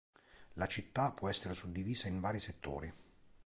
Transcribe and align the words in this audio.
La 0.53 0.65
città 0.67 1.11
può 1.11 1.29
essere 1.29 1.53
suddivisa 1.53 2.07
in 2.07 2.19
vari 2.21 2.39
settori. 2.39 2.91